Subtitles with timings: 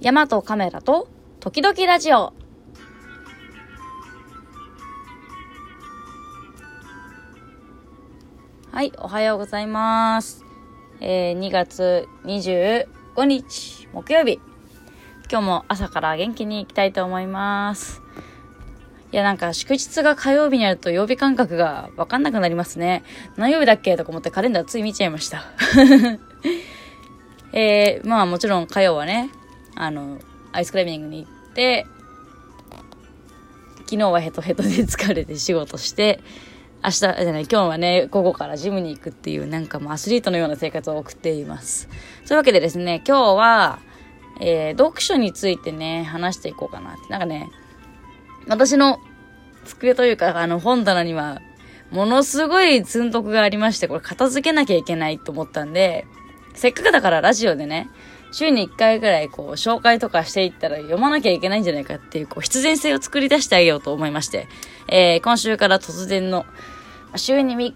[0.00, 1.08] 山とカメラと
[1.40, 2.32] 時々ラジオ。
[8.70, 10.44] はい、おはようございます。
[11.00, 14.40] えー、2月25日木曜日。
[15.28, 18.00] 今日も朝から元気に行きたいと思います。
[19.10, 23.02] いや、なんか祝日が火曜日になると曜日感覚がわかんなくなりますね。
[23.36, 25.42] 何曜日だっけとか思ってカレンダーつい見ちゃいました。
[27.52, 29.30] えー、まあもちろん火曜はね、
[29.80, 30.18] あの、
[30.52, 31.86] アイスクライミングに行って、
[33.84, 36.20] 昨日はヘトヘトで疲れて仕事して、
[36.82, 41.88] 明日じゃない、今日はね、午後からジムに行くっていう、なんかもうアスリートのような生活を送っています。
[42.24, 43.78] そういうわけでですね、今日は、
[44.40, 47.00] えー、読書についてね、話していこうかなって。
[47.08, 47.48] なんかね、
[48.48, 48.98] 私の
[49.64, 51.40] 机というか、あの本棚には、
[51.90, 56.04] ものすごい積んどくがありまして、これ片付けなきゃいけないと思ったんで、
[56.54, 57.88] せっかくだからラジオでね、
[58.30, 64.48] 週に1回ぐらいこう紹介とかしていったら読まなきゃいけないんじゃないかっていうこう必然性を作り出してあげようと思いまして、
[64.88, 66.46] えー、今週から突然の
[67.16, 67.74] 週に3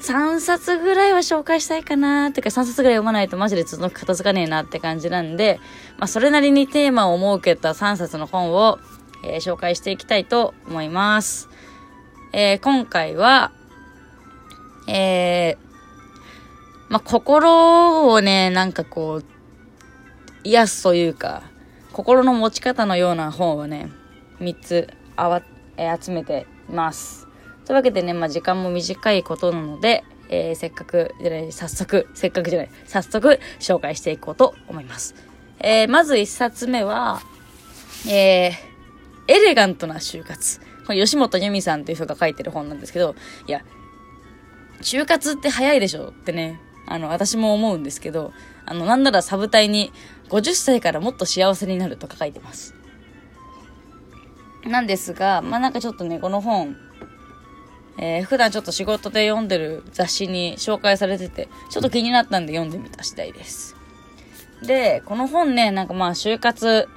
[0.00, 5.58] 3冊ぐらいは紹介したいかなってか3冊ぐらい読まないとマジでずっと片付かねえなって感じなんで、
[5.98, 8.78] まあそれなりにテーマを設けた3冊の本を、
[9.24, 11.48] えー紹介していきたいと思います。
[12.32, 13.50] えー今回は、
[14.86, 15.68] えー
[16.88, 19.24] まあ、心をね、なんかこう、
[20.44, 21.42] 癒すというか、
[21.92, 23.90] 心の持ち方のような本をね、
[24.40, 25.42] 3つあわ、
[25.76, 27.26] え集めています。
[27.64, 35.14] というわけでね、まあ、時間も短いことなので、えーせっかく、じゃない、早速、せっかくじゃない、早速紹介していこうと思います。
[35.60, 37.20] えーまず1冊目は、
[38.08, 38.68] えー
[39.30, 40.60] エレガントな就活。
[40.86, 43.14] これ吉本由美さんという人が書いてる本なんですけど、
[43.46, 43.62] いや、
[44.80, 48.32] 就活って早いでしょってね、あの、私も思うんですけど、
[48.64, 49.92] あの、なんならサブタイに
[50.28, 52.74] 50歳からもっと幸せになるとか書いてます。
[54.64, 56.76] なんですが、まあ、なんかちょっとね、この本、
[57.98, 63.76] えー普段ちょっと仕事で読んでる雑誌に紹介されてて、ちょっと気になったんで読んでみた次第です。
[64.62, 66.88] で、この本ね、なんかまあ、就活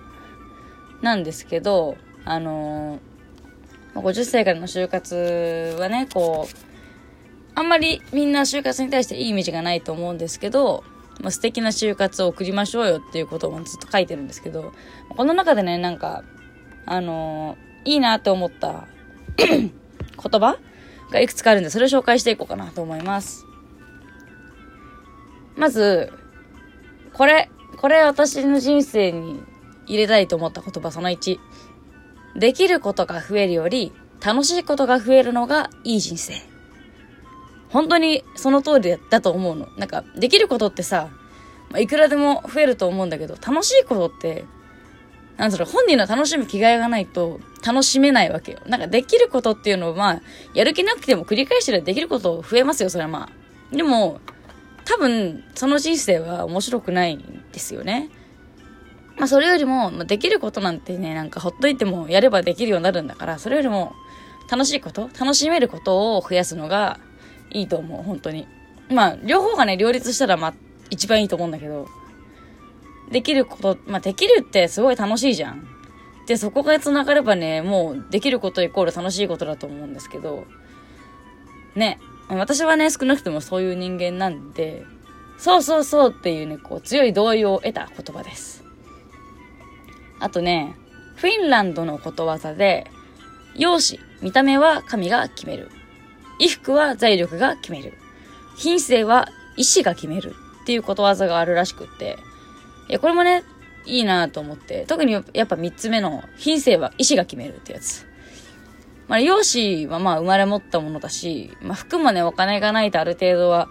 [1.01, 3.11] なんですけど、あのー
[3.93, 6.57] 50歳からの就活はね、こう、
[7.55, 10.85] あんまりみんな就活に対していいイメージがないと思うんですけど、
[11.21, 14.73] まあ、素敵な就活を送りましょうよっていうことをずっと書いてるんですけど、
[15.09, 16.23] この中でね、なんか、
[16.85, 18.87] あのーいいなって思った
[19.37, 19.71] 言
[20.17, 20.57] 葉
[21.11, 23.45] がいくつかあるんで、それを紹介していこうかなと思います。
[25.55, 26.11] まず、
[27.13, 29.41] これ、これ私の人生に
[29.87, 31.39] 入れたいと思った言葉その1。
[32.35, 33.91] できることが増えるより、
[34.23, 36.50] 楽しいことが増えるのがいい人生。
[37.71, 39.67] 本当にその通りだと思うの。
[39.77, 41.09] なんか、できることってさ、
[41.69, 44.45] まあいくらでも増えると思うんだけど、楽しいことって、
[45.37, 48.59] なんだろう、本人の楽しむ気概がないと楽しめないわけよ。
[48.65, 50.21] なんかできることっていうのはまあ、
[50.53, 53.29] やる気なくても繰り返してればできること増えますよ、それはま
[53.71, 53.75] あ。
[53.75, 54.19] でも、
[54.83, 58.09] 多分、その人生は面白くないんですよね。
[59.17, 63.93] まあそれよりも、まあ、できることなんてね、なんかほっといてもやればできるようになるんだから、それよりも
[64.49, 66.99] 楽しいこと、楽しめることを増やすのが
[67.53, 68.47] いいと思う、本当に。
[68.89, 70.53] まあ、両方がね、両立したらまあ、
[70.89, 71.87] 一番いいと思うんだけど、
[73.11, 75.67] できること、まあできるってすごい楽しいじゃん。
[76.27, 80.45] で、そこが繋がればね、もうできることイコール楽しいことだと思うんですけど、
[81.75, 84.83] ね、私はね、少なくともそういう人間なんで、
[85.37, 88.63] そうそうそうっていうね、こう強い同意を得た言葉です。
[90.19, 90.75] あとね、
[91.15, 92.87] フィンランドのことわざで、
[93.55, 95.69] 容姿、見た目は神が決める。
[96.39, 97.93] 衣服は財力が決める。
[98.55, 102.17] 品性は意志が決めるっていうことわざがあるらしくって、
[102.89, 103.43] いや、これもね、
[103.85, 108.05] いいなと思って、特にやっぱ三つ目の、品性は意志が決めるってやつ。
[109.07, 113.67] まあ、容姿はまあ生まれ持ったものだし、まあ服もね、お金がないとある程度は、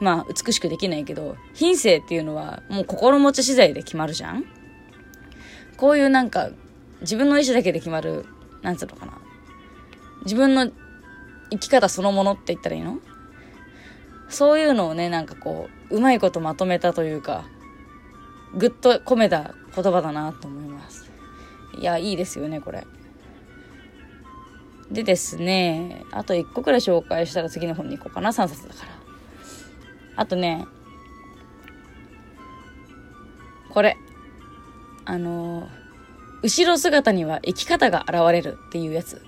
[0.00, 4.44] まあ美しくできないけど、品性っていうのはもう心持ち次第で決まるじゃん
[5.76, 6.50] こういうなんか、
[7.02, 8.24] 自分の意志だけで決まる、
[8.62, 9.18] なんつうのかな。
[10.24, 10.70] 自分の
[11.50, 12.98] 生き方そのものって言ったらいいの？
[14.28, 17.44] そういうのをね、なんかこう、うまいことまとめたというか、
[18.54, 21.10] ぐっと込めた言葉だなと思います。
[21.78, 22.86] いや、いいですよね、これ。
[24.90, 28.92] でですね、あと1個くらい紹介したら次の本に行こうかな、3冊だから。
[30.16, 30.66] あとね、
[33.70, 33.96] これ。
[35.06, 35.68] あの
[36.42, 39.20] 後ろ姿には生き方が現れるっていうやつ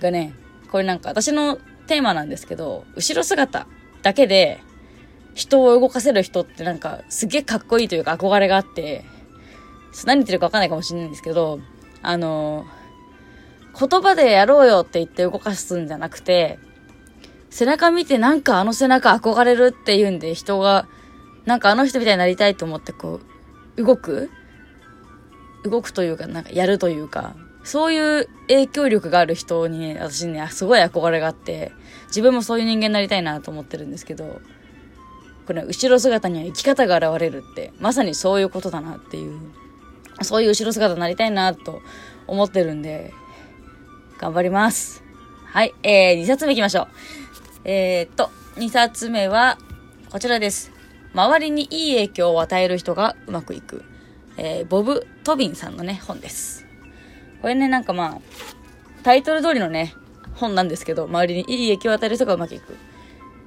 [0.00, 0.34] がね、
[0.70, 3.66] これなんか私のテーマなんですけど、後ろ姿
[4.02, 4.60] だけで
[5.34, 9.04] 人を動かせる人ってなんかすげえかっこいいというか憧れがあって、
[10.04, 11.60] 何言ってるかわかんないかもしれないんですけど、
[12.02, 12.64] あの、
[13.78, 16.58] 言葉でやろうよって言って動かすんじゃなくて、
[17.50, 20.86] 背中見てなんかあの背中憧れるって言うんで人が、
[21.46, 23.20] なんかあの人みたいになりたいと思ってこ
[23.76, 24.30] う、動く
[25.64, 27.34] 動くというか、なんかやるというか、
[27.68, 31.70] そういう影響力がある人にね、私ね、すごい憧れがあって、
[32.06, 34.40] 自分もそういう人間になりたいなと思ってるんですけど、
[35.46, 39.38] これ、後ろ姿には生き方が現れるって、まさにそういうことだなっていう、
[40.22, 41.82] そういう後ろ姿になりたいなと
[42.26, 43.12] 思ってるんで、
[44.18, 45.04] 頑張ります。
[45.44, 46.88] はい、えー、2冊目行きましょう。
[47.64, 49.58] えー、っと、2冊目は、
[50.08, 50.72] こちらです。
[51.12, 53.84] 周りにいい影響を与える人がうまくいく。
[54.38, 56.67] えー、ボブ・トビンさんのね、本です。
[57.42, 58.20] これね、なんかまあ、
[59.02, 59.94] タイトル通りのね、
[60.34, 62.76] 本なんですけど、周りにいい影響を与える人がうまくいく。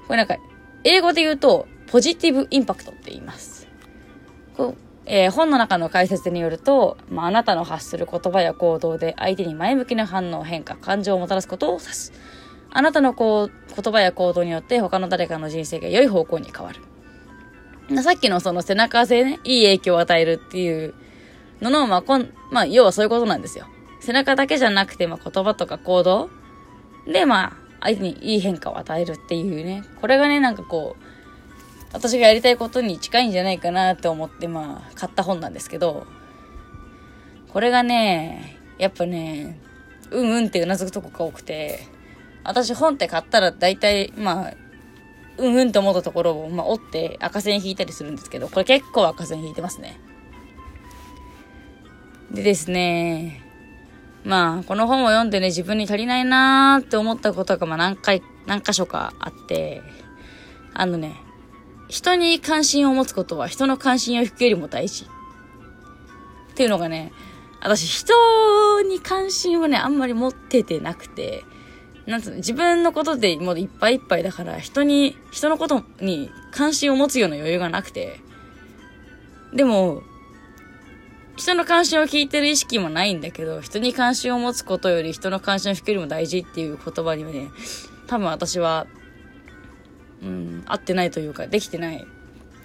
[0.08, 0.38] これなんか、
[0.84, 3.68] 英語で言うと、ポジティブインパクトって言います。
[4.56, 12.14] こうえー、本の中の解説によると、まあ、あなたの発する言葉や行動で相手に前向きな反応、変化、感情をもたらすことを指す。
[12.70, 18.02] あなたのこう言葉や行動によって他の誰かの人生が良い方向に変わる。
[18.02, 20.94] さっきのその背中性ね、いい影響を与えるっていう
[21.62, 23.68] のの、まあ、こん、まあ、要はそういうことなんですよ。
[24.02, 26.30] 背中だけじゃなくて、まあ、言葉とか行動？
[27.08, 29.84] で、まあ、相手にいい変化を与えるっていうね。
[30.02, 31.04] これがね、なんかこう、
[31.94, 36.06] 私がやりたいことに近いんじゃないかなって思って、まあ、買った本なんですけど、
[37.50, 39.60] これがね、やっぱね、
[40.10, 41.88] うんうんってうなずくとこが多くて、
[42.44, 44.54] 私本って買ったら大体、まあ、
[45.38, 50.00] うんうんって思ったところを、まあ、折って赤線引いたりするんですけど、これ結構赤線引いてますね。
[52.32, 53.42] でですね、
[54.24, 59.82] まあ、この本を読んでね、自分に足りないなーって思ったことが、まあ何回、何箇所かあって、
[60.74, 61.16] あのね、
[61.90, 65.06] 人に関心を持つことは人の関心を引くよりも大事。
[66.52, 67.12] っていうのがね、
[67.62, 71.44] 私人に関心をね、あんまり持っててなくて、
[72.06, 78.20] なんつうの、自分のことでもういっぱいいっぱいだから、人に、人のことに関心を持つような余裕がなくて、
[79.54, 80.04] でも、
[81.36, 87.50] 人の関心を聞いてる意識もないんだけど、人に関心を持つことより人の関心を引くよりも大事っていう言葉にはね、
[88.08, 88.88] 多分私は、
[90.22, 92.06] うん、合ってないというか、できてない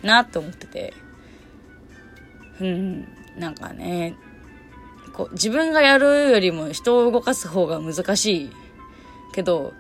[0.03, 0.95] なって思ってて、
[2.61, 3.09] うん、
[3.39, 4.17] なんかね、
[5.13, 8.51] こう、自分がやるよりも人を動かす方が難しい
[9.35, 9.73] けど、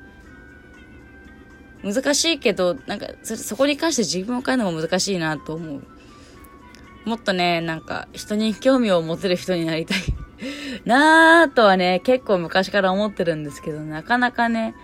[1.82, 5.95] 難しいけど、なんかそ、そこに関して自分を変えるのも難しいなと思う。
[7.06, 9.98] もっとね、なんか、人に興味を持てる人になりたい
[10.84, 14.74] なぁとはね、結構昔から思ってるんですけど、なかなかね、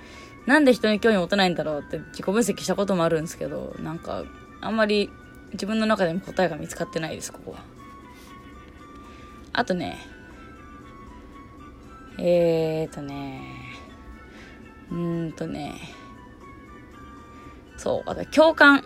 [0.47, 4.23] なんで人に興味持てないんだろうって自己分析したこともあるんですけど、なんか、
[4.61, 5.11] あんまり
[5.53, 7.59] 自分の中でも答えが見つかってないです、ここは。
[9.53, 9.99] あとね、
[12.19, 13.43] えーとね、
[14.93, 15.75] うーんとね、
[17.77, 18.85] そう、あと共感。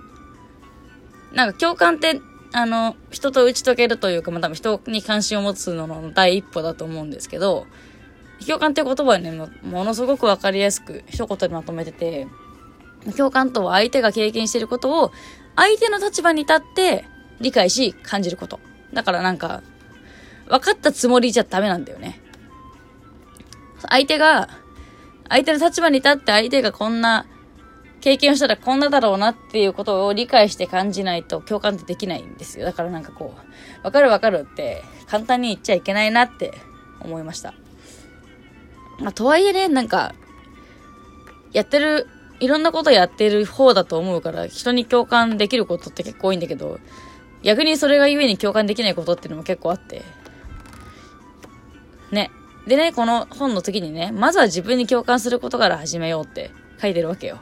[1.34, 2.18] なんか共感って、
[2.56, 7.66] あの、人と打ち解けるというか、まあ、多分人に関心を持つのの第一歩だと思うんですけど、
[8.46, 12.26] 共感って言葉はね、ものすごくわかりやすく一言でまとめてて、
[13.14, 15.12] 共感とは相手が経験していることを
[15.54, 17.04] 相手の立場に立って
[17.42, 18.58] 理解し感じること。
[18.94, 19.62] だからなんか、
[20.48, 22.22] 分かったつもりじゃダメなんだよね。
[23.86, 24.48] 相手が、
[25.28, 27.26] 相手の立場に立って相手がこんな
[28.00, 32.64] 経験をしたらこんなだろうなっていうことを理解して感じないと共感ってできないんですよ。
[32.64, 36.52] だからなんかこう、わかるわかるって簡単に言っちゃいけないなって
[37.00, 37.54] 思いました。
[38.98, 40.14] まあ、とはいえね、なんか、
[41.52, 42.06] やってる、
[42.40, 46.80] いろんなことやってる方だと思うから、人に共感できることって結構多いんだけど、
[47.42, 50.02] 逆にそれがゆえに共感できないことっていうのも結構あって。
[52.10, 52.30] ね。
[52.66, 56.50] でね、この本の次にね、まずは自分に共感することから始めようって
[56.80, 57.38] 書いてるわけよ。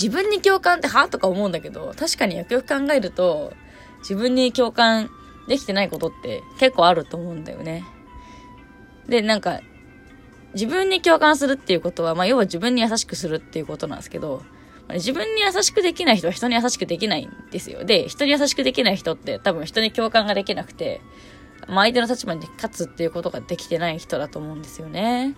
[0.00, 1.08] 自分に共感っては？
[1.08, 3.52] とか思うんだけど、確かによくよく考えると、
[4.00, 5.10] 自分に共感
[5.48, 7.84] できてないことって結構あると思うんだよね。
[9.08, 9.60] で、なんか、
[10.54, 14.42] 自分に共感するっていうことは、まあ、要は自分に優しくするっていうことなんですけど、
[14.94, 17.84] 自分に優しくできない人は人に優しくできないんですよ。
[17.84, 21.02] で、人に優しくできない人って多分人に共感ができなくて、
[21.66, 25.34] まあ、相手の立場に立つっていうことができてない人だと思うんですよね。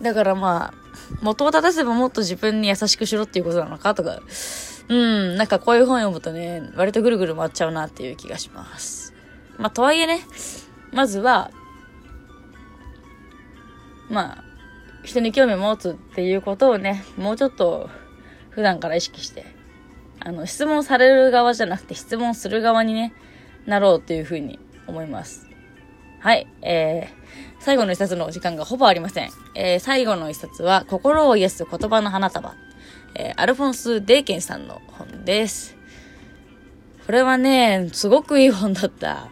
[0.00, 0.84] だからまあ、
[1.22, 4.20] 元を正せばもっと自分に優しくしろっていうことなのかとか、
[4.88, 9.14] うん、なんかこういう本読むとね、割とぐるぐる回っちゃうなっていう気がします。
[9.58, 10.20] まあ、とはいえね、
[10.92, 11.50] まずは、
[14.10, 14.44] まあ、
[15.04, 17.90] 人に興味持つっていうことをね、もうちょっと
[18.50, 19.46] 普段から意識して、
[20.20, 23.14] あの、質問される側じゃなくて質問する側にね、
[23.66, 25.48] なろうというふうに思います。
[26.20, 29.30] はい、えー、最後の一冊の時間がほぼありません。
[29.54, 32.54] えー、最後の一冊は、心を癒す言葉の花束。
[33.14, 35.74] えー、アルフォンス・デーケンさんの本です。
[37.06, 39.28] これはね、すごくいい本だった。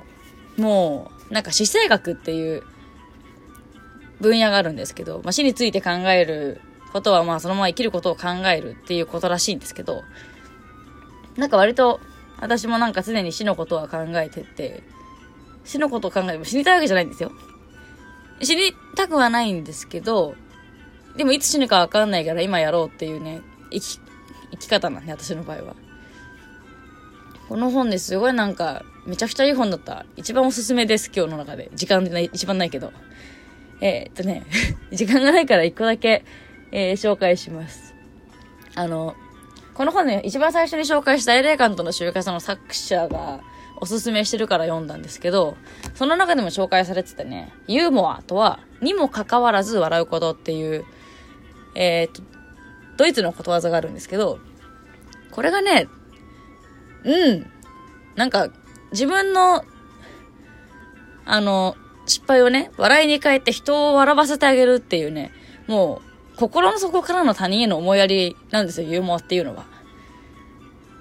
[0.57, 2.63] もう、なんか死生学っていう
[4.23, 6.63] 分野があるんですけど、まあ、死について考える
[6.95, 10.05] ことはまあそのまま生きることを考えるっていうことらしいんですけど、
[11.37, 12.01] なんか割と
[12.41, 14.83] 私もなんか常に死のことは考えてて、
[15.65, 17.31] 死のことを考えても死にたいわけじゃないんですよ。
[18.43, 20.35] 死にたくはないんですけど、
[21.17, 24.01] でもいつ死ぬかわかんないから今やろうっていうね、生き、
[24.53, 25.77] 生き方なんで、私の場合は。
[27.49, 30.07] この本ですごいなんか、めちゃくちゃいい本だった。
[30.17, 31.71] 一番おすすめです、今日の中で。
[31.75, 32.93] 時間でない、一番ないけど。
[33.81, 34.45] えー、っとね、
[34.93, 36.25] 時間がないから一個だけ、
[36.71, 37.95] えー、紹介します。
[38.75, 39.15] あの、
[39.75, 43.41] この本ね、一番最初に紹介したエレガントの就活の作者が
[43.81, 45.57] おすすめしてるから読んだんですけど、
[45.95, 50.85] その中でも紹介されてたね、ユーモアとは、にもかかわらず笑うことっていう、
[51.75, 52.23] えー、っと、
[52.97, 54.39] ドイツのことわざがあるんですけど、
[55.31, 55.89] これがね、
[57.05, 57.47] うん、
[58.17, 58.49] なんか、
[58.93, 59.65] 自分の、
[61.25, 61.77] あの、
[62.07, 65.33] 失敗をね、笑いに変えて人を笑わせてあげるっていうね、
[65.67, 66.03] も
[66.35, 69.67] う、心の底からの他人への思いやりなんですよ、ユーモアっていうのは。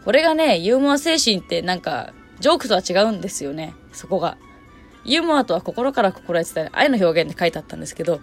[0.06, 4.38] これがね、ユーモア精神ってなんか、ジョークとは違うんですよね、そこが。
[5.06, 8.20] ユーモアとは心から心へ伝える愛の表現って書いてあったんですけど、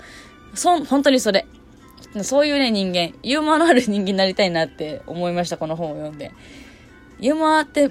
[0.54, 1.46] そ、本当にそれ。
[2.22, 6.32] そういうね、人間、ユーモアのある人間になりたいなって思いました、この本を読んで。
[7.20, 7.90] ユーモアって、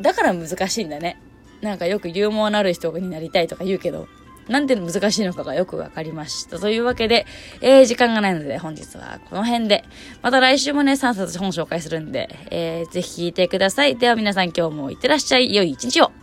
[0.00, 1.20] だから難しいんだね。
[1.62, 4.08] なんかよくユーモアのある人になりたいとか言うけど、
[4.48, 6.58] なんで難しいのかがよくわかりました。
[6.58, 7.26] というわけで、
[7.60, 9.84] えー、時間がないので本日はこの辺で、
[10.22, 13.96] また来週もね、3冊本紹介するんで、えー、ぜひ聞いてください。
[13.96, 15.54] では皆さん今日もいってらっしゃい。
[15.54, 16.12] 良い一日を。